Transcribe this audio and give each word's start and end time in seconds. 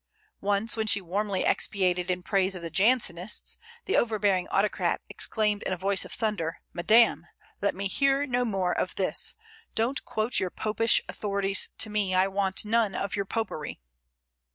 Once 0.41 0.75
when 0.75 0.87
she 0.87 0.99
warmly 0.99 1.45
expatiated 1.45 2.09
in 2.09 2.23
praise 2.23 2.55
of 2.55 2.63
the 2.63 2.71
Jansenists, 2.71 3.59
the 3.85 3.95
overbearing 3.95 4.47
autocrat 4.49 4.99
exclaimed 5.09 5.61
in 5.61 5.73
a 5.73 5.77
voice 5.77 6.03
of 6.05 6.11
thunder: 6.11 6.57
"Madam, 6.73 7.27
let 7.61 7.75
me 7.75 7.87
hear 7.87 8.25
no 8.25 8.43
more 8.43 8.75
of 8.75 8.95
this! 8.95 9.35
Don't 9.75 10.03
quote 10.03 10.39
your 10.39 10.49
popish 10.49 11.01
authorities 11.07 11.69
to 11.77 11.91
me; 11.91 12.15
I 12.15 12.25
want 12.27 12.65
none 12.65 12.95
of 12.95 13.15
your 13.15 13.25
popery!" 13.25 13.79